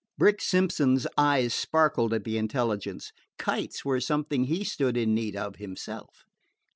[0.17, 3.11] Brick Simpson's eyes sparkled at the intelligence.
[3.37, 6.23] Kites were something he stood in need of himself.